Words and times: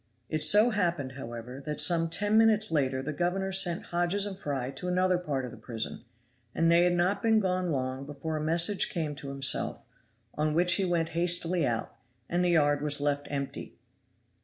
It 0.29 0.41
so 0.43 0.71
happened, 0.71 1.11
however, 1.11 1.61
that 1.63 1.79
some 1.79 2.09
ten 2.09 2.35
minutes 2.35 2.71
later 2.71 3.03
the 3.03 3.13
governor 3.13 3.51
sent 3.51 3.83
Hodges 3.83 4.25
and 4.25 4.35
Fry 4.35 4.71
to 4.71 4.87
another 4.87 5.19
part 5.19 5.45
of 5.45 5.51
the 5.51 5.57
prison, 5.57 6.03
and 6.55 6.71
they 6.71 6.85
had 6.85 6.93
not 6.95 7.21
been 7.21 7.39
gone 7.39 7.71
long 7.71 8.07
before 8.07 8.35
a 8.35 8.41
message 8.41 8.89
came 8.89 9.13
to 9.17 9.29
himself, 9.29 9.85
on 10.33 10.55
which 10.55 10.73
he 10.73 10.85
went 10.85 11.09
hastily 11.09 11.67
out, 11.67 11.95
and 12.27 12.43
the 12.43 12.49
yard 12.49 12.81
was 12.81 12.99
left 12.99 13.27
empty. 13.29 13.77